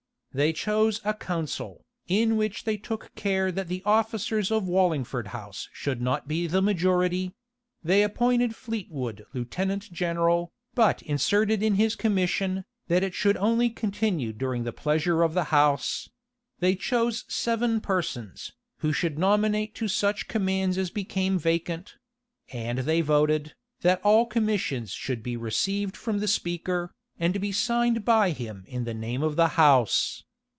They 0.33 0.53
chose 0.53 1.01
a 1.03 1.13
council, 1.13 1.83
in 2.07 2.37
which 2.37 2.63
they 2.63 2.77
took 2.77 3.13
care 3.15 3.51
that 3.51 3.67
the 3.67 3.83
officers 3.85 4.49
of 4.49 4.65
Wallingford 4.65 5.27
House 5.35 5.67
should 5.73 6.01
not 6.01 6.25
be 6.25 6.47
the 6.47 6.61
majority: 6.61 7.33
they 7.83 8.01
appointed 8.01 8.55
Fleetwood 8.55 9.25
lieutenant 9.33 9.91
general, 9.91 10.49
but 10.73 11.01
inserted 11.01 11.61
in 11.61 11.75
his 11.75 11.97
commission, 11.97 12.63
that 12.87 13.03
it 13.03 13.13
should 13.13 13.35
only 13.35 13.69
continue 13.69 14.31
during 14.31 14.63
the 14.63 14.71
pleasure 14.71 15.21
of 15.21 15.33
the 15.33 15.43
house: 15.51 16.09
they 16.59 16.75
chose 16.77 17.25
seven 17.27 17.81
persons, 17.81 18.53
who 18.77 18.93
should 18.93 19.19
nominate 19.19 19.75
to 19.75 19.89
such 19.89 20.29
commands 20.29 20.77
as 20.77 20.89
became 20.89 21.37
vacant; 21.37 21.95
and 22.53 22.79
they 22.79 23.01
voted, 23.01 23.53
that 23.81 23.99
all 24.01 24.25
commissions 24.25 24.91
should 24.91 25.23
be 25.23 25.35
received 25.35 25.97
from 25.97 26.19
the 26.19 26.27
speaker, 26.29 26.93
and 27.19 27.39
be 27.39 27.51
signed 27.51 28.03
by 28.03 28.31
him 28.31 28.63
in 28.67 28.83
the 28.83 28.95
name 28.95 29.21
of 29.21 29.35
the 29.35 29.49
house. 29.49 30.23